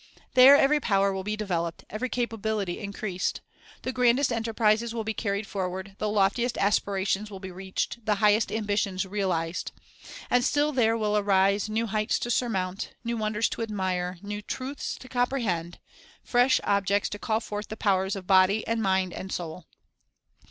3 0.15 0.25
There 0.33 0.55
every 0.55 0.79
power 0.79 1.13
will 1.13 1.23
be 1.23 1.35
developed, 1.37 1.85
every 1.87 2.09
capability 2.09 2.79
increased. 2.79 3.39
The 3.83 3.91
grandest 3.91 4.33
enterprises 4.33 4.95
will 4.95 5.03
be 5.03 5.13
carried 5.13 5.45
for 5.45 5.69
ward, 5.69 5.93
the 5.99 6.09
loftiest 6.09 6.57
aspirations 6.57 7.29
will 7.29 7.39
be 7.39 7.51
reached, 7.51 8.03
the 8.03 8.15
high 8.15 8.33
est 8.33 8.51
ambitions 8.57 9.05
realized. 9.05 9.71
And 10.31 10.43
still 10.43 10.71
there 10.71 10.97
will 10.97 11.15
arise 11.19 11.69
new 11.69 11.85
heights 11.85 12.17
to 12.21 12.31
surmount, 12.31 12.95
new 13.03 13.15
wonders 13.17 13.47
to 13.49 13.61
admire, 13.61 14.17
new 14.23 14.41
truths 14.41 14.95
to 14.97 15.07
comprehend, 15.07 15.77
fresh 16.23 16.59
objects 16.63 17.07
to 17.09 17.19
call 17.19 17.39
forth 17.39 17.67
the 17.67 17.77
powers 17.77 18.15
of 18.15 18.25
body 18.25 18.65
and 18.65 18.81
mind 18.81 19.13
and 19.13 19.31
soul. 19.31 19.67